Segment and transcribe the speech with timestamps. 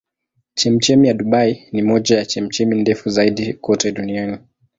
[0.53, 4.37] Chemchemi ya Dubai ni moja ya chemchemi ndefu zaidi kote duniani.